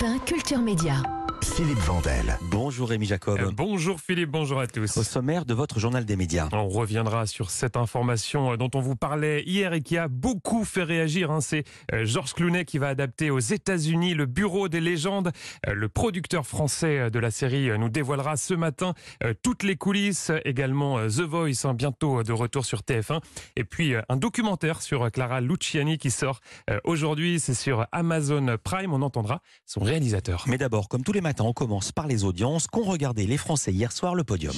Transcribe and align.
Europe 0.00 0.18
1, 0.18 0.18
Culture 0.26 0.58
Média. 0.58 1.19
Philippe 1.54 1.78
Vandel. 1.80 2.38
Bonjour 2.42 2.88
Rémi 2.90 3.06
Jacob. 3.06 3.38
Euh, 3.40 3.50
bonjour 3.52 4.00
Philippe, 4.00 4.30
bonjour 4.30 4.60
à 4.60 4.66
tous. 4.66 4.96
Au 4.96 5.02
sommaire 5.02 5.44
de 5.44 5.52
votre 5.52 5.80
journal 5.80 6.04
des 6.04 6.16
médias. 6.16 6.48
On 6.52 6.68
reviendra 6.68 7.26
sur 7.26 7.50
cette 7.50 7.76
information 7.76 8.52
euh, 8.52 8.56
dont 8.56 8.70
on 8.74 8.80
vous 8.80 8.94
parlait 8.94 9.42
hier 9.44 9.72
et 9.72 9.80
qui 9.80 9.98
a 9.98 10.08
beaucoup 10.08 10.64
fait 10.64 10.84
réagir. 10.84 11.30
Hein. 11.30 11.40
C'est 11.40 11.64
euh, 11.92 12.04
Georges 12.04 12.34
Clooney 12.34 12.64
qui 12.64 12.78
va 12.78 12.88
adapter 12.88 13.30
aux 13.30 13.40
États-Unis 13.40 14.14
le 14.14 14.26
Bureau 14.26 14.68
des 14.68 14.80
légendes. 14.80 15.32
Le 15.66 15.88
producteur 15.88 16.46
français 16.46 17.10
de 17.10 17.18
la 17.18 17.30
série 17.30 17.76
nous 17.78 17.88
dévoilera 17.88 18.36
ce 18.36 18.54
matin 18.54 18.94
toutes 19.42 19.62
les 19.62 19.76
coulisses, 19.76 20.30
également 20.44 21.06
The 21.06 21.22
Voice, 21.22 21.64
hein, 21.64 21.74
bientôt 21.74 22.22
de 22.22 22.32
retour 22.32 22.64
sur 22.64 22.80
TF1. 22.80 23.20
Et 23.56 23.64
puis 23.64 23.94
un 24.08 24.16
documentaire 24.16 24.82
sur 24.82 25.10
Clara 25.10 25.40
Luciani 25.40 25.98
qui 25.98 26.10
sort 26.10 26.40
aujourd'hui. 26.84 27.40
C'est 27.40 27.54
sur 27.54 27.86
Amazon 27.92 28.56
Prime. 28.62 28.92
On 28.92 29.02
entendra 29.02 29.40
son 29.66 29.80
réalisateur. 29.80 30.44
Mais 30.46 30.58
d'abord, 30.58 30.88
comme 30.88 31.02
tous 31.02 31.12
les 31.12 31.20
matins, 31.20 31.39
on 31.44 31.52
commence 31.52 31.92
par 31.92 32.06
les 32.06 32.24
audiences 32.24 32.66
qu'ont 32.66 32.84
regardé 32.84 33.26
les 33.26 33.36
Français 33.36 33.72
hier 33.72 33.92
soir 33.92 34.14
le 34.14 34.24
podium. 34.24 34.54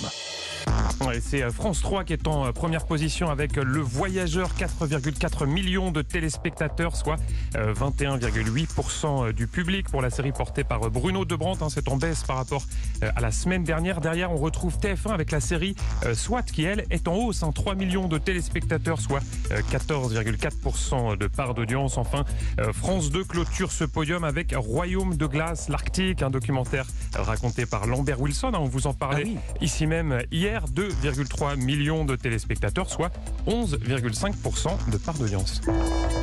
c'est 1.21 1.43
euh, 1.43 1.51
France 1.51 1.81
3 1.81 2.05
qui 2.05 2.13
est 2.13 2.27
en 2.27 2.47
euh, 2.47 2.53
première 2.53 2.87
position 2.87 3.31
avec 3.31 3.59
euh, 3.59 3.65
Le 3.65 3.81
Voyageur, 3.81 4.51
4,4 4.59 5.47
millions 5.47 5.91
de 5.91 6.03
téléspectateurs, 6.03 6.97
soit 6.97 7.17
21,8% 7.55 9.33
du 9.33 9.47
public 9.47 9.89
pour 9.89 10.03
la 10.03 10.11
série 10.11 10.33
portée 10.33 10.65
par 10.65 10.91
Bruno 10.91 11.25
Debrandt. 11.25 11.65
Hein, 11.65 11.69
c'est 11.71 11.89
en 11.89 11.97
baisse 11.97 12.25
par 12.25 12.37
rapport 12.37 12.65
à 13.03 13.21
la 13.21 13.31
semaine 13.31 13.65
dernière. 13.65 14.01
Derrière, 14.01 14.33
on 14.33 14.37
retrouve 14.37 14.79
TF1 14.79 15.13
avec 15.13 15.31
la 15.31 15.41
série 15.41 15.75
SWAT 16.15 16.43
qui, 16.43 16.65
elle, 16.65 16.85
est 16.91 17.09
en 17.09 17.15
hausse. 17.15 17.45
3 17.55 17.73
hein, 17.73 17.77
millions 17.77 18.09
de 18.09 18.19
téléspectateurs, 18.19 19.01
soit 19.01 19.23
14,4% 19.51 21.17
de 21.17 21.27
part 21.27 21.55
d'audience. 21.55 21.99
Enfin, 21.99 22.25
France 22.73 23.11
2 23.11 23.25
clôture 23.25 23.73
ce 23.73 23.85
podium 23.85 24.25
avec 24.25 24.55
Royaume 24.57 25.17
de 25.17 25.27
glace, 25.27 25.69
l'Arctique, 25.69 26.23
un 26.23 26.31
documentaire 26.31 26.72
raconté 27.15 27.67
par 27.67 27.87
Lambert 27.87 28.21
Wilson. 28.21 28.49
Hein, 28.55 28.59
on 28.61 28.69
vous 28.69 28.87
en 28.87 28.95
parlait 28.95 29.37
ah 29.37 29.55
ici 29.61 29.87
même 29.87 30.23
hier. 30.31 30.65
2,3 30.69 31.57
millions 31.57 32.05
de 32.05 32.17
téléspectateurs, 32.17 32.91
soit 32.91 33.13
11,5% 33.47 34.91
de 34.91 34.97
part 34.97 35.15
d'audience. 35.15 35.61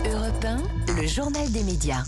Europe 0.05 0.45
1, 0.87 1.01
le 1.01 1.07
journal 1.07 1.51
des 1.51 1.63
médias. 1.63 2.03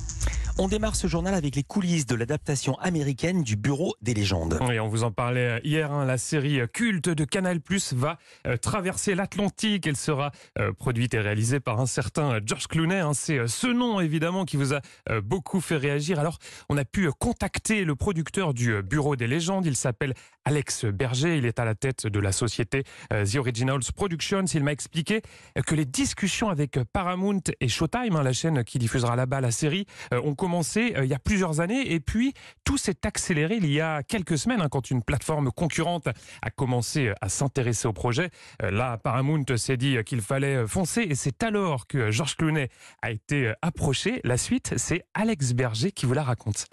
On 0.57 0.67
démarre 0.67 0.95
ce 0.95 1.07
journal 1.07 1.33
avec 1.33 1.55
les 1.55 1.63
coulisses 1.63 2.05
de 2.05 2.15
l'adaptation 2.15 2.77
américaine 2.79 3.41
du 3.41 3.55
Bureau 3.55 3.95
des 4.01 4.13
légendes. 4.13 4.59
Oui, 4.61 4.79
on 4.79 4.87
vous 4.87 5.03
en 5.03 5.11
parlait 5.11 5.61
hier. 5.63 5.91
Hein, 5.91 6.05
la 6.05 6.17
série 6.17 6.59
culte 6.73 7.09
de 7.09 7.23
Canal 7.23 7.61
Plus 7.61 7.93
va 7.93 8.17
euh, 8.45 8.57
traverser 8.57 9.15
l'Atlantique. 9.15 9.87
Elle 9.87 9.95
sera 9.95 10.31
euh, 10.59 10.73
produite 10.73 11.13
et 11.13 11.19
réalisée 11.19 11.59
par 11.59 11.79
un 11.79 11.85
certain 11.85 12.39
George 12.45 12.67
Clooney. 12.67 12.99
Hein. 12.99 13.13
C'est 13.13 13.39
euh, 13.39 13.47
ce 13.47 13.67
nom 13.67 13.99
évidemment 13.99 14.45
qui 14.45 14.57
vous 14.57 14.73
a 14.73 14.81
beaucoup 15.23 15.61
fait 15.61 15.77
réagir. 15.77 16.19
Alors, 16.19 16.37
on 16.69 16.77
a 16.77 16.85
pu 16.85 17.09
contacter 17.11 17.83
le 17.85 17.95
producteur 17.95 18.53
du 18.53 18.81
Bureau 18.83 19.15
des 19.15 19.27
légendes. 19.27 19.65
Il 19.65 19.75
s'appelle 19.75 20.13
Alex 20.45 20.85
Berger. 20.85 21.37
Il 21.37 21.45
est 21.45 21.59
à 21.59 21.65
la 21.65 21.75
tête 21.75 22.07
de 22.07 22.19
la 22.19 22.31
société 22.31 22.83
The 23.09 23.35
Originals 23.35 23.81
Productions. 23.95 24.45
Il 24.53 24.63
m'a 24.63 24.71
expliqué 24.71 25.21
que 25.65 25.75
les 25.75 25.85
discussions 25.85 26.49
avec 26.49 26.79
Paramount 26.93 27.41
et 27.59 27.67
Showtime, 27.67 28.15
hein, 28.15 28.23
la 28.23 28.33
chaîne 28.33 28.63
qui 28.63 28.79
diffusera 28.79 29.15
là-bas 29.15 29.41
la 29.41 29.51
série, 29.51 29.85
ont 30.11 30.35
commencé 30.41 30.95
euh, 30.97 31.05
il 31.05 31.11
y 31.11 31.13
a 31.13 31.19
plusieurs 31.19 31.59
années 31.59 31.93
et 31.93 31.99
puis 31.99 32.33
tout 32.63 32.75
s'est 32.75 33.05
accéléré 33.05 33.57
il 33.57 33.71
y 33.71 33.79
a 33.79 34.01
quelques 34.01 34.39
semaines 34.39 34.59
hein, 34.59 34.69
quand 34.71 34.89
une 34.89 35.03
plateforme 35.03 35.51
concurrente 35.51 36.07
a 36.41 36.49
commencé 36.49 37.09
euh, 37.09 37.13
à 37.21 37.29
s'intéresser 37.29 37.87
au 37.87 37.93
projet. 37.93 38.31
Euh, 38.63 38.71
là, 38.71 38.97
Paramount 38.97 39.45
s'est 39.55 39.77
dit 39.77 39.97
qu'il 40.03 40.21
fallait 40.21 40.65
foncer 40.65 41.01
et 41.01 41.13
c'est 41.13 41.43
alors 41.43 41.85
que 41.85 42.09
Georges 42.09 42.37
Clooney 42.37 42.69
a 43.03 43.11
été 43.11 43.53
approché. 43.61 44.19
La 44.23 44.35
suite, 44.35 44.73
c'est 44.77 45.05
Alex 45.13 45.53
Berger 45.53 45.91
qui 45.91 46.07
vous 46.07 46.15
la 46.15 46.23
raconte. 46.23 46.65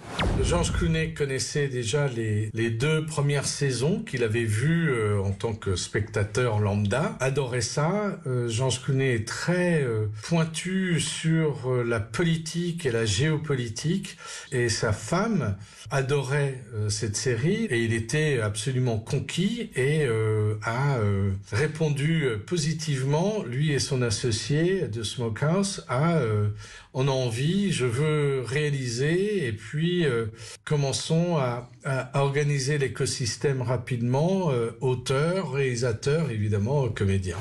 Georges 0.42 0.72
Clooney 0.72 1.12
connaissait 1.12 1.68
déjà 1.68 2.08
les, 2.08 2.48
les 2.54 2.70
deux 2.70 3.04
premières 3.04 3.44
saisons 3.44 4.02
qu'il 4.02 4.24
avait 4.24 4.44
vues 4.44 5.18
en 5.18 5.32
tant 5.32 5.52
que 5.52 5.76
spectateur 5.76 6.58
lambda, 6.58 7.18
adorait 7.20 7.60
ça. 7.60 8.18
Georges 8.46 8.82
Clooney 8.82 9.14
est 9.14 9.28
très 9.28 9.86
pointu 10.22 11.00
sur 11.00 11.84
la 11.84 12.00
politique 12.00 12.86
et 12.86 12.90
la 12.90 13.04
géopolitique 13.04 13.57
et 14.52 14.68
sa 14.68 14.92
femme 14.92 15.56
adorait 15.90 16.62
euh, 16.74 16.88
cette 16.88 17.16
série 17.16 17.64
et 17.70 17.82
il 17.82 17.92
était 17.92 18.40
absolument 18.40 18.98
conquis 18.98 19.70
et 19.74 20.04
euh, 20.04 20.54
a 20.62 20.98
euh, 20.98 21.32
répondu 21.50 22.26
positivement, 22.46 23.42
lui 23.42 23.72
et 23.72 23.78
son 23.78 24.02
associé 24.02 24.88
de 24.88 25.02
Smokehouse, 25.02 25.84
à 25.88 26.20
on 26.94 27.06
a 27.06 27.10
envie, 27.10 27.70
je 27.72 27.84
veux 27.84 28.42
réaliser 28.44 29.46
et 29.46 29.52
puis 29.52 30.04
commençons 30.64 31.36
à, 31.36 31.70
à, 31.84 32.20
organiser 32.22 32.78
l'écosystème 32.78 33.62
rapidement, 33.62 34.52
auteur, 34.80 35.52
réalisateur, 35.52 36.30
évidemment 36.30 36.88
comédien. 36.88 37.36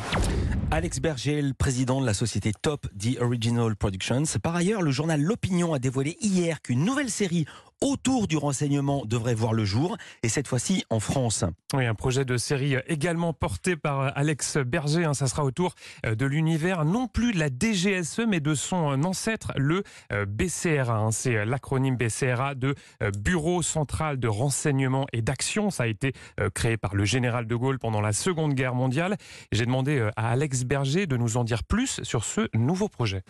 Alex 0.70 1.00
Berger, 1.00 1.42
le 1.42 1.54
président 1.54 2.02
de 2.02 2.06
la 2.06 2.14
société 2.14 2.52
Top 2.62 2.88
The 3.00 3.22
Original 3.22 3.74
Productions. 3.78 4.24
Par 4.44 4.54
ailleurs, 4.54 4.82
le 4.82 4.92
journal 4.92 5.22
L'Opinion 5.22 5.74
a 5.74 5.80
dévoilé 5.80 6.18
hier 6.20 6.62
qu'une 6.62 6.84
nouvelle 6.84 7.10
série 7.10 7.46
autour 7.82 8.28
du 8.28 8.38
renseignement 8.38 9.06
devrait 9.06 9.36
voir 9.36 9.54
le 9.54 9.66
jour, 9.66 9.98
et 10.24 10.30
cette 10.30 10.48
fois-ci 10.48 10.84
en 10.90 11.00
France. 11.00 11.44
Oui, 11.74 11.86
un 11.86 11.96
projet 11.96 12.26
de 12.26 12.38
série 12.38 12.76
également 12.88 13.34
porté 13.34 13.76
par 13.76 14.02
euh, 14.02 14.10
Alex 14.16 14.58
Berger. 14.58 15.06
Hein, 15.06 15.14
ça 15.14 15.28
sera 15.28 15.44
autour 15.44 15.76
euh, 16.06 16.16
de 16.16 16.26
l'univers, 16.26 16.86
non 16.86 17.08
plus 17.08 17.34
de 17.34 17.40
la 17.40 17.50
DGSE, 17.50 18.22
mais 18.28 18.40
de 18.40 18.56
son 18.56 18.92
euh, 18.92 19.04
ancêtre, 19.04 19.52
le 19.56 19.84
BCRA. 20.28 20.98
Hein. 20.98 21.12
C'est 21.12 21.46
l'acronyme 21.46 21.96
BCRA 21.96 22.56
de 22.56 22.76
Bureau 23.18 23.62
central 23.62 24.20
de 24.20 24.28
renseignement 24.28 25.06
et 25.14 25.22
d'action. 25.22 25.70
Ça 25.70 25.84
a 25.84 25.88
été 25.88 26.14
créé 26.54 26.78
par 26.78 26.96
le 26.96 27.06
général 27.06 27.48
de 27.48 27.56
Gaulle 27.56 27.80
pendant 27.80 28.02
la 28.02 28.14
Seconde 28.14 28.54
Guerre 28.54 28.76
mondiale. 28.76 29.18
J'ai 29.52 29.66
demandé 29.66 30.10
à 30.16 30.30
Alex 30.30 30.64
Berger 30.64 31.08
de 31.08 31.18
nous 31.18 31.38
en 31.38 31.44
dire 31.44 31.64
plus 31.64 32.02
sur 32.04 32.26
ce 32.26 32.48
nouveau 32.54 32.90
projet. 32.90 33.24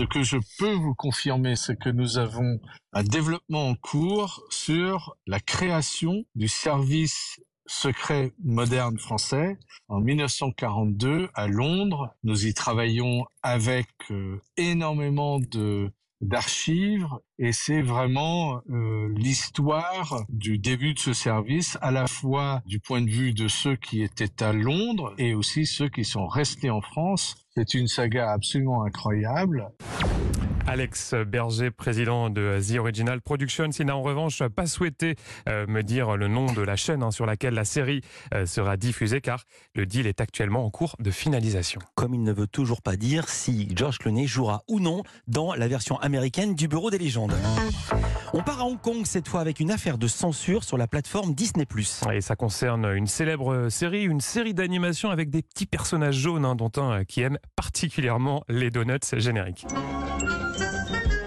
Ce 0.00 0.06
que 0.06 0.22
je 0.22 0.38
peux 0.58 0.72
vous 0.72 0.94
confirmer, 0.94 1.56
c'est 1.56 1.78
que 1.78 1.90
nous 1.90 2.16
avons 2.16 2.58
un 2.94 3.02
développement 3.02 3.68
en 3.68 3.74
cours 3.74 4.42
sur 4.48 5.14
la 5.26 5.40
création 5.40 6.24
du 6.34 6.48
service 6.48 7.38
secret 7.66 8.32
moderne 8.42 8.96
français 8.96 9.58
en 9.88 10.00
1942 10.00 11.28
à 11.34 11.48
Londres. 11.48 12.14
Nous 12.22 12.46
y 12.46 12.54
travaillons 12.54 13.26
avec 13.42 13.88
euh, 14.10 14.40
énormément 14.56 15.38
de 15.38 15.92
d'archives 16.22 17.08
et 17.38 17.52
c'est 17.52 17.80
vraiment 17.80 18.62
euh, 18.70 19.08
l'histoire 19.16 20.24
du 20.28 20.58
début 20.58 20.94
de 20.94 20.98
ce 20.98 21.12
service 21.12 21.78
à 21.80 21.90
la 21.90 22.06
fois 22.06 22.62
du 22.66 22.78
point 22.78 23.00
de 23.00 23.10
vue 23.10 23.32
de 23.32 23.48
ceux 23.48 23.76
qui 23.76 24.02
étaient 24.02 24.42
à 24.42 24.52
Londres 24.52 25.14
et 25.18 25.34
aussi 25.34 25.66
ceux 25.66 25.88
qui 25.88 26.04
sont 26.04 26.26
restés 26.26 26.70
en 26.70 26.80
France. 26.80 27.36
C'est 27.60 27.74
une 27.74 27.88
saga 27.88 28.32
absolument 28.32 28.84
incroyable. 28.84 29.70
Alex 30.70 31.14
Berger, 31.26 31.72
président 31.72 32.30
de 32.30 32.60
The 32.60 32.78
Original 32.78 33.20
Productions, 33.20 33.70
il 33.70 33.86
n'a 33.86 33.96
en 33.96 34.02
revanche 34.02 34.40
pas 34.46 34.66
souhaité 34.66 35.16
euh, 35.48 35.66
me 35.66 35.82
dire 35.82 36.16
le 36.16 36.28
nom 36.28 36.46
de 36.52 36.62
la 36.62 36.76
chaîne 36.76 37.02
hein, 37.02 37.10
sur 37.10 37.26
laquelle 37.26 37.54
la 37.54 37.64
série 37.64 38.02
euh, 38.34 38.46
sera 38.46 38.76
diffusée 38.76 39.20
car 39.20 39.42
le 39.74 39.84
deal 39.84 40.06
est 40.06 40.20
actuellement 40.20 40.64
en 40.64 40.70
cours 40.70 40.94
de 41.00 41.10
finalisation. 41.10 41.80
Comme 41.96 42.14
il 42.14 42.22
ne 42.22 42.32
veut 42.32 42.46
toujours 42.46 42.82
pas 42.82 42.94
dire 42.94 43.28
si 43.28 43.66
George 43.74 43.98
Clooney 43.98 44.28
jouera 44.28 44.62
ou 44.68 44.78
non 44.78 45.02
dans 45.26 45.54
la 45.54 45.66
version 45.66 45.98
américaine 45.98 46.54
du 46.54 46.68
Bureau 46.68 46.92
des 46.92 46.98
légendes. 46.98 47.34
On 48.32 48.44
part 48.44 48.60
à 48.60 48.64
Hong 48.64 48.80
Kong 48.80 49.06
cette 49.06 49.26
fois 49.26 49.40
avec 49.40 49.58
une 49.58 49.72
affaire 49.72 49.98
de 49.98 50.06
censure 50.06 50.62
sur 50.62 50.78
la 50.78 50.86
plateforme 50.86 51.34
Disney+. 51.34 51.66
Et 52.12 52.20
ça 52.20 52.36
concerne 52.36 52.84
une 52.94 53.08
célèbre 53.08 53.70
série, 53.70 54.04
une 54.04 54.20
série 54.20 54.54
d'animation 54.54 55.10
avec 55.10 55.30
des 55.30 55.42
petits 55.42 55.66
personnages 55.66 56.14
jaunes, 56.14 56.44
hein, 56.44 56.54
dont 56.54 56.70
un 56.76 57.04
qui 57.04 57.22
aime 57.22 57.38
particulièrement 57.56 58.44
les 58.48 58.70
donuts 58.70 59.00
génériques. 59.16 59.66
Thank 60.60 61.12
you. 61.12 61.19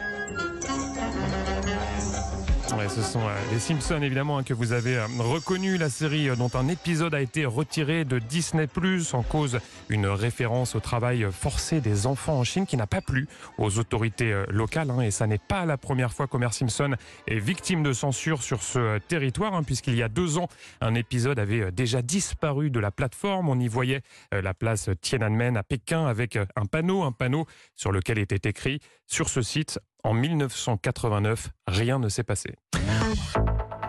Ce 2.90 3.02
sont 3.02 3.22
euh, 3.22 3.36
les 3.52 3.60
Simpsons 3.60 4.02
évidemment 4.02 4.38
hein, 4.40 4.44
que 4.44 4.54
vous 4.54 4.74
avez 4.74 4.98
euh, 4.98 5.06
reconnu. 5.20 5.78
La 5.78 5.90
série 5.90 6.30
euh, 6.30 6.36
dont 6.36 6.50
un 6.56 6.68
épisode 6.68 7.14
a 7.14 7.22
été 7.22 7.46
retiré 7.46 8.04
de 8.04 8.20
Disney 8.20 8.68
Plus 8.68 9.14
en 9.14 9.22
cause 9.22 9.60
une 9.90 10.08
référence 10.08 10.76
au 10.76 10.80
travail 10.80 11.26
forcé 11.32 11.82
des 11.82 12.08
enfants 12.08 12.40
en 12.40 12.44
Chine 12.44 12.66
qui 12.66 12.76
n'a 12.76 12.88
pas 12.88 13.02
plu 13.02 13.28
aux 13.58 13.80
autorités 13.80 14.44
locales 14.50 14.90
hein, 14.90 15.02
et 15.02 15.12
ça 15.12 15.28
n'est 15.28 15.38
pas 15.38 15.66
la 15.66 15.78
première 15.78 16.14
fois 16.14 16.28
qu'Homer 16.28 16.52
Simpson 16.52 16.96
est 17.28 17.40
victime 17.40 17.84
de 17.84 17.94
censure 17.94 18.42
sur 18.42 18.64
ce 18.64 18.98
territoire 19.00 19.54
hein, 19.54 19.64
puisqu'il 19.64 19.96
y 19.96 20.04
a 20.04 20.10
deux 20.10 20.38
ans 20.38 20.48
un 20.82 20.96
épisode 20.96 21.40
avait 21.40 21.72
déjà 21.72 22.02
disparu 22.02 22.70
de 22.70 22.80
la 22.80 22.92
plateforme. 22.92 23.50
On 23.50 23.60
y 23.60 23.68
voyait 23.68 24.02
la 24.32 24.54
place 24.54 24.90
Tiananmen 25.02 25.58
à 25.58 25.64
Pékin 25.64 26.06
avec 26.06 26.38
un 26.38 26.66
panneau 26.66 27.04
un 27.04 27.12
panneau 27.12 27.46
sur 27.76 27.92
lequel 27.92 28.18
était 28.20 28.50
écrit 28.50 28.80
sur 29.08 29.30
ce 29.30 29.42
site 29.42 29.80
en 30.04 30.14
1989, 30.14 31.50
rien 31.68 32.00
ne 32.00 32.10
s'est 32.10 32.24
passé. 32.24 32.56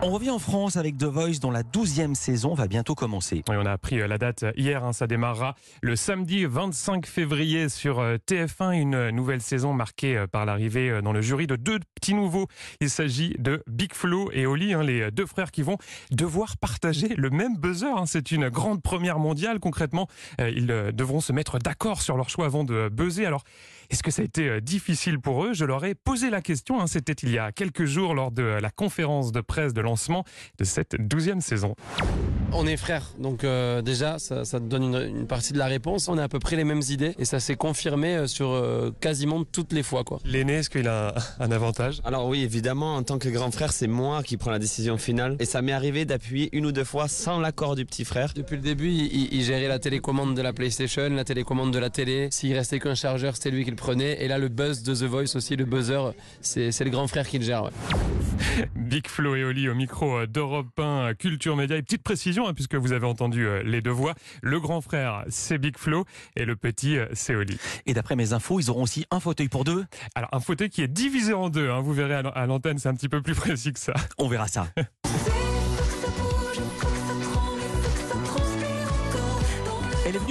On 0.01 0.11
revient 0.11 0.29
en 0.29 0.39
France 0.39 0.75
avec 0.75 0.97
The 0.97 1.05
Voice 1.05 1.39
dont 1.41 1.49
la 1.49 1.63
12e 1.63 2.13
saison 2.13 2.53
va 2.53 2.67
bientôt 2.67 2.93
commencer. 2.95 3.43
On 3.47 3.65
a 3.65 3.71
appris 3.71 4.01
euh, 4.01 4.07
la 4.07 4.17
date 4.19 4.45
hier, 4.55 4.83
hein, 4.83 4.93
ça 4.93 5.07
démarrera 5.07 5.55
le 5.81 5.95
samedi 5.95 6.45
25 6.45 7.07
février 7.07 7.69
sur 7.69 7.99
euh, 7.99 8.17
TF1, 8.29 8.73
une 8.73 9.09
nouvelle 9.11 9.41
saison 9.41 9.73
marquée 9.73 10.15
euh, 10.17 10.27
par 10.27 10.45
l'arrivée 10.45 11.01
dans 11.01 11.13
le 11.13 11.21
jury 11.21 11.47
de 11.47 11.55
deux 11.55 11.79
petits 11.95 12.13
nouveaux. 12.13 12.47
Il 12.81 12.89
s'agit 12.89 13.35
de 13.39 13.63
Big 13.67 13.93
Flo 13.93 14.29
et 14.31 14.45
Oli, 14.45 14.73
hein, 14.73 14.83
les 14.83 15.09
deux 15.11 15.25
frères 15.25 15.49
qui 15.49 15.63
vont 15.63 15.77
devoir 16.11 16.57
partager 16.57 17.15
le 17.15 17.29
même 17.31 17.57
buzzer. 17.57 17.97
hein. 17.97 18.05
C'est 18.05 18.31
une 18.31 18.49
grande 18.49 18.83
première 18.83 19.17
mondiale. 19.17 19.59
Concrètement, 19.59 20.07
euh, 20.39 20.51
ils 20.55 20.69
euh, 20.69 20.91
devront 20.91 21.21
se 21.21 21.31
mettre 21.33 21.57
d'accord 21.57 22.01
sur 22.01 22.15
leur 22.15 22.29
choix 22.29 22.45
avant 22.45 22.63
de 22.63 22.89
buzzer. 22.89 23.25
Alors, 23.25 23.43
est-ce 23.89 24.03
que 24.03 24.11
ça 24.11 24.21
a 24.21 24.25
été 24.25 24.47
euh, 24.49 24.61
difficile 24.61 25.19
pour 25.19 25.45
eux? 25.45 25.53
Je 25.53 25.65
leur 25.65 25.83
ai 25.85 25.95
posé 25.95 26.29
la 26.29 26.41
question. 26.41 26.81
hein. 26.81 26.87
C'était 26.87 27.13
il 27.13 27.31
y 27.31 27.37
a 27.39 27.51
quelques 27.51 27.85
jours 27.85 28.13
lors 28.13 28.31
de 28.31 28.43
la 28.43 28.69
conférence 28.69 29.31
de 29.31 29.41
presse 29.41 29.73
de 29.73 29.81
lancement 29.81 30.23
de 30.59 30.63
cette 30.63 30.95
douzième 30.99 31.41
saison. 31.41 31.75
On 32.51 32.67
est 32.67 32.77
frères, 32.77 33.03
donc 33.19 33.43
euh, 33.43 33.81
déjà 33.81 34.17
ça, 34.17 34.45
ça 34.45 34.59
te 34.59 34.65
donne 34.65 34.83
une, 34.83 35.17
une 35.17 35.27
partie 35.27 35.51
de 35.51 35.57
la 35.57 35.65
réponse. 35.65 36.07
On 36.07 36.17
a 36.17 36.23
à 36.23 36.27
peu 36.29 36.39
près 36.39 36.55
les 36.55 36.63
mêmes 36.63 36.81
idées 36.89 37.13
et 37.19 37.25
ça 37.25 37.39
s'est 37.39 37.55
confirmé 37.55 38.15
euh, 38.15 38.27
sur 38.27 38.49
euh, 38.51 38.91
quasiment 39.01 39.43
toutes 39.43 39.73
les 39.73 39.83
fois. 39.83 40.03
quoi. 40.03 40.19
L'aîné, 40.23 40.53
est-ce 40.53 40.69
qu'il 40.69 40.87
a 40.87 41.13
un, 41.39 41.45
un 41.45 41.51
avantage? 41.51 42.01
Alors 42.05 42.27
oui, 42.27 42.43
évidemment, 42.43 42.95
en 42.95 43.03
tant 43.03 43.19
que 43.19 43.27
grand 43.27 43.51
frère, 43.51 43.73
c'est 43.73 43.87
moi 43.87 44.23
qui 44.23 44.37
prends 44.37 44.51
la 44.51 44.59
décision 44.59 44.97
finale. 44.97 45.35
Et 45.39 45.45
ça 45.45 45.61
m'est 45.61 45.73
arrivé 45.73 46.05
d'appuyer 46.05 46.49
une 46.53 46.65
ou 46.65 46.71
deux 46.71 46.85
fois 46.85 47.07
sans 47.09 47.39
l'accord 47.39 47.75
du 47.75 47.85
petit 47.85 48.05
frère. 48.05 48.31
Depuis 48.35 48.55
le 48.55 48.61
début, 48.61 48.89
il, 48.89 49.43
gérait 49.43 49.67
la 49.67 49.79
télécommande 49.79 50.35
de 50.35 50.41
la 50.41 50.53
PlayStation, 50.53 51.09
la 51.09 51.25
télécommande 51.25 51.73
de 51.73 51.79
la 51.79 51.89
télé. 51.89 52.29
S'il 52.31 52.53
restait 52.53 52.79
qu'un 52.79 52.95
chargeur, 52.95 53.35
c'était 53.35 53.51
lui 53.51 53.65
qui 53.65 53.69
le 53.71 53.75
prenait. 53.75 54.23
Et 54.23 54.27
là, 54.27 54.37
le 54.37 54.47
buzz 54.47 54.81
de 54.83 54.95
The 54.95 55.03
Voice 55.03 55.35
aussi, 55.35 55.55
le 55.55 55.65
buzzer, 55.65 56.13
c'est 56.41 56.71
c'est 56.71 56.85
le 56.85 56.89
grand 56.89 57.07
frère 57.07 57.27
qui 57.27 57.37
le 57.37 57.43
gère. 57.43 57.63
ouais. 57.63 57.71
Big 58.75 59.07
Flo 59.07 59.35
et 59.35 59.43
Oli 59.43 59.69
au 59.69 59.75
micro 59.75 60.19
euh, 60.19 60.27
d'Europe 60.27 60.79
1 60.79 61.13
Culture 61.15 61.55
Média. 61.55 61.77
Et 61.77 61.81
petite 61.81 62.03
précision, 62.03 62.47
hein, 62.47 62.53
puisque 62.53 62.75
vous 62.75 62.91
avez 62.91 63.05
entendu 63.05 63.45
euh, 63.47 63.63
les 63.63 63.81
deux 63.81 63.91
voix. 63.91 64.15
Le 64.41 64.59
grand 64.59 64.81
frère, 64.81 65.23
c'est 65.29 65.57
Big 65.57 65.77
Flo 65.77 66.05
et 66.35 66.45
le 66.45 66.55
petit, 66.55 66.97
euh, 66.97 67.07
c'est 67.13 67.35
Oli. 67.35 67.57
Et 67.85 67.93
d'après 67.93 68.15
mes 68.15 68.33
infos, 68.33 68.59
ils 68.59 68.69
auront 68.69 68.83
aussi 68.83 69.05
un 69.11 69.19
fauteuil 69.19 69.49
pour 69.49 69.63
deux. 69.63 69.85
Alors, 70.15 70.29
un 70.33 70.39
fauteuil 70.39 70.69
qui 70.69 70.81
est 70.81 70.87
divisé 70.87 71.33
en 71.33 71.49
deux. 71.49 71.69
hein. 71.69 71.81
Vous 71.81 71.93
verrez 71.93 72.15
à 72.15 72.45
l'antenne, 72.45 72.77
c'est 72.77 72.89
un 72.89 72.95
petit 72.95 73.09
peu 73.09 73.21
plus 73.21 73.35
précis 73.35 73.73
que 73.73 73.79
ça. 73.79 73.93
On 74.17 74.27
verra 74.27 74.47
ça. 74.47 74.67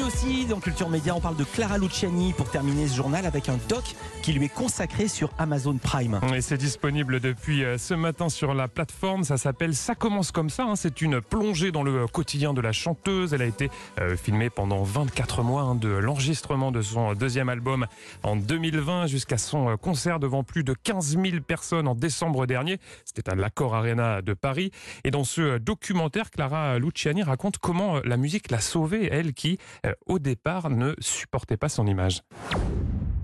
aussi 0.05 0.45
dans 0.47 0.61
Culture 0.61 0.89
Média. 0.91 1.15
On 1.15 1.21
parle 1.21 1.37
de 1.37 1.45
Clara 1.45 1.79
Luciani 1.79 2.33
pour 2.33 2.51
terminer 2.51 2.87
ce 2.89 2.95
journal 2.97 3.25
avec 3.27 3.49
un 3.49 3.59
doc 3.69 3.85
qui 4.23 4.33
lui 4.33 4.47
est 4.47 4.49
consacré 4.55 5.09
sur 5.09 5.31
Amazon 5.39 5.77
Prime. 5.79 6.21
Et 6.35 6.41
c'est 6.41 6.57
disponible 6.59 7.21
depuis 7.21 7.65
euh, 7.65 7.79
ce 7.79 7.95
matin 7.95 8.29
sur 8.29 8.55
la 8.55 8.69
plateforme. 8.69 9.25
Ça 9.25 9.37
s'appelle 9.39 9.75
Ça 9.75 9.95
commence 9.95 10.31
comme 10.31 10.51
ça. 10.51 10.65
hein. 10.65 10.77
C'est 10.77 11.01
une 11.01 11.21
plongée 11.21 11.73
dans 11.73 11.83
le 11.83 12.07
quotidien 12.07 12.55
de 12.55 12.61
la 12.61 12.73
chanteuse. 12.73 13.33
Elle 13.35 13.43
a 13.43 13.47
été 13.47 13.71
euh, 14.01 14.17
filmée 14.17 14.51
pendant 14.51 14.83
24 14.83 15.43
mois 15.43 15.63
hein, 15.63 15.75
de 15.75 15.89
l'enregistrement 15.89 16.71
de 16.73 16.83
son 16.83 17.15
deuxième 17.15 17.49
album 17.49 17.87
en 18.23 18.37
2020 18.37 19.07
jusqu'à 19.07 19.39
son 19.39 19.71
euh, 19.71 19.77
concert 19.77 20.21
devant 20.21 20.45
plus 20.45 20.65
de 20.65 20.75
15 20.75 21.19
000 21.23 21.41
personnes 21.47 21.89
en 21.89 21.95
décembre 21.95 22.47
dernier. 22.47 22.79
C'était 23.05 23.31
à 23.31 23.35
l'Accor 23.35 23.75
Arena 23.75 24.23
de 24.23 24.35
Paris. 24.35 24.71
Et 25.05 25.11
dans 25.11 25.25
ce 25.25 25.41
euh, 25.41 25.59
documentaire, 25.59 26.31
Clara 26.31 26.79
Luciani 26.79 27.23
raconte 27.23 27.59
comment 27.59 27.97
euh, 27.97 28.01
la 28.05 28.17
musique 28.17 28.51
l'a 28.51 28.61
sauvée, 28.61 29.09
elle 29.11 29.33
qui, 29.35 29.59
euh, 29.87 29.93
au 30.07 30.19
départ, 30.19 30.71
ne 30.71 30.95
supportait 30.99 31.57
pas 31.57 31.69
son 31.69 31.87
image. 31.87 32.23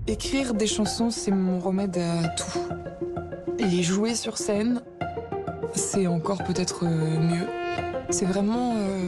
Écrire 0.07 0.53
des 0.53 0.67
chansons, 0.67 1.09
c'est 1.09 1.31
mon 1.31 1.59
remède 1.59 1.97
à 1.97 2.27
tout. 2.29 2.59
Les 3.59 3.83
jouer 3.83 4.15
sur 4.15 4.37
scène, 4.37 4.81
c'est 5.73 6.07
encore 6.07 6.43
peut-être 6.43 6.85
euh, 6.85 7.19
mieux. 7.19 7.47
C'est 8.09 8.25
vraiment 8.25 8.75
euh, 8.75 9.07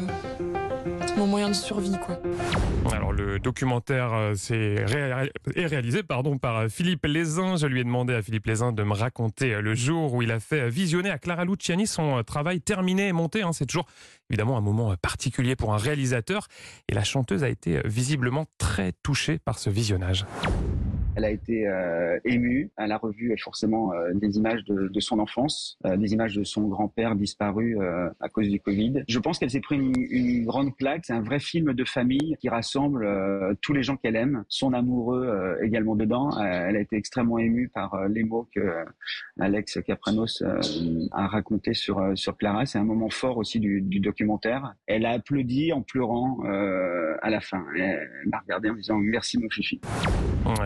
mon 1.18 1.28
moyen 1.28 1.50
de 1.50 1.54
survie, 1.54 1.96
quoi. 2.06 2.20
Alors 2.92 3.12
le 3.14 3.40
documentaire 3.40 4.14
euh, 4.14 4.34
c'est 4.36 4.84
ré- 4.86 5.30
est 5.56 5.66
réalisé 5.66 6.04
pardon 6.04 6.38
par 6.38 6.58
euh, 6.58 6.70
Philippe 6.70 7.06
Lézin. 7.06 7.56
Je 7.56 7.68
lui 7.68 7.80
ai 7.82 7.84
demandé 7.84 8.14
à 8.14 8.22
Philippe 8.22 8.46
Lézin 8.48 8.72
de 8.72 8.84
me 8.84 8.94
raconter 8.94 9.54
euh, 9.56 9.62
le 9.62 9.74
jour 9.76 10.14
où 10.14 10.22
il 10.22 10.32
a 10.32 10.40
fait 10.40 10.70
visionner 10.70 11.10
à 11.10 11.18
Clara 11.18 11.46
Luciani 11.46 11.88
son 11.88 12.22
travail 12.24 12.62
terminé 12.62 13.08
et 13.08 13.14
monté. 13.14 13.42
hein. 13.42 13.54
C'est 13.54 13.66
toujours 13.66 13.86
évidemment 14.30 14.58
un 14.58 14.62
moment 14.62 14.96
particulier 15.02 15.56
pour 15.56 15.74
un 15.74 15.78
réalisateur 15.78 16.48
et 16.90 16.94
la 16.94 17.04
chanteuse 17.04 17.44
a 17.44 17.50
été 17.50 17.82
visiblement 17.86 18.46
très 18.58 18.92
touchée 19.04 19.40
par 19.40 19.60
ce 19.60 19.70
visionnage. 19.70 20.26
Elle 21.16 21.26
a 21.26 21.30
été 21.30 21.68
euh, 21.68 22.20
émue. 22.26 22.72
Elle 22.78 22.92
a 22.92 22.98
revu 22.98 23.32
euh, 23.32 23.36
forcément 23.38 23.94
euh, 23.94 24.14
des 24.14 24.38
images 24.38 24.64
de, 24.66 24.88
de 24.88 25.00
son 25.00 25.20
enfance, 25.20 25.78
euh, 25.86 25.96
des 25.98 26.14
images 26.14 26.36
de 26.36 26.44
son 26.44 26.68
grand-père 26.68 27.16
disparu 27.16 27.78
euh, 27.80 28.10
à 28.20 28.30
cause 28.30 28.50
du 28.50 28.60
Covid. 28.60 29.04
Je 29.08 29.20
pense 29.20 29.38
qu'elle 29.40 29.52
s'est 29.52 29.60
pris 29.60 29.76
une, 29.76 29.94
une 30.10 30.46
grande 30.46 30.76
claque. 30.76 31.06
C'est 31.06 31.14
un 31.14 31.22
vrai 31.22 31.40
film 31.40 31.74
de 31.74 31.86
famille 31.86 32.36
qui 32.40 32.50
rassemble 32.50 33.06
euh, 33.06 33.54
tous 33.62 33.74
les 33.74 33.84
gens 33.84 33.96
qu'elle 33.96 34.16
aime, 34.16 34.44
son 34.50 34.74
amoureux 34.74 35.58
également 35.62 35.96
dedans. 35.96 36.32
Elle 36.42 36.76
a 36.76 36.80
été 36.80 36.96
extrêmement 36.96 37.38
émue 37.38 37.70
par 37.70 38.08
les 38.08 38.24
mots 38.24 38.48
que 38.54 38.62
Alex 39.40 39.80
Capranos 39.86 40.44
a 41.12 41.28
raconté 41.28 41.74
sur 41.74 42.02
sur 42.16 42.38
Clara. 42.38 42.66
C'est 42.66 42.78
un 42.78 42.84
moment 42.84 43.10
fort 43.10 43.38
aussi 43.38 43.60
du, 43.60 43.82
du 43.82 44.00
documentaire. 44.00 44.74
Elle 44.88 45.06
a 45.06 45.12
applaudi 45.12 45.72
en 45.74 45.82
pleurant 45.82 46.40
à 47.22 47.30
la 47.30 47.42
fin. 47.42 47.64
Elle 47.78 48.10
m'a 48.26 48.40
regardé 48.40 48.70
en 48.70 48.76
disant 48.76 48.98
merci 48.98 49.38
mon 49.38 49.50
fifi. 49.50 49.80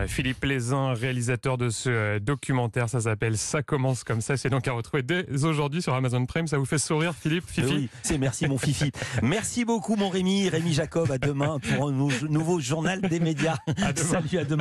Philippe 0.06 0.37
Lézin, 0.44 0.92
réalisateur 0.94 1.58
de 1.58 1.70
ce 1.70 1.88
euh, 1.90 2.18
documentaire, 2.18 2.88
ça 2.88 3.00
s'appelle 3.00 3.36
Ça 3.38 3.62
commence 3.62 4.04
comme 4.04 4.20
ça. 4.20 4.36
C'est 4.36 4.50
donc 4.50 4.66
à 4.68 4.72
retrouver 4.72 5.02
dès 5.02 5.44
aujourd'hui 5.44 5.82
sur 5.82 5.94
Amazon 5.94 6.24
Prime. 6.26 6.46
Ça 6.46 6.58
vous 6.58 6.64
fait 6.66 6.78
sourire 6.78 7.14
Philippe 7.14 7.44
Mais 7.56 7.62
Fifi 7.62 7.74
oui, 7.74 7.88
c'est 8.02 8.18
merci 8.18 8.46
mon 8.46 8.58
Fifi. 8.58 8.90
Merci 9.22 9.64
beaucoup 9.64 9.96
mon 9.96 10.08
Rémi, 10.08 10.48
Rémi 10.48 10.72
Jacob. 10.72 11.10
À 11.10 11.18
demain 11.18 11.58
pour 11.58 11.88
un 11.88 11.92
nou- 11.92 12.10
nouveau 12.28 12.60
journal 12.60 13.00
des 13.00 13.20
médias. 13.20 13.56
À. 13.82 13.94
Salut 13.94 14.38
à 14.38 14.44
demain. 14.44 14.56